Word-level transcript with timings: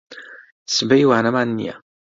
سبەی 0.75 1.07
وانەمان 1.09 1.49
نییە. 1.57 1.75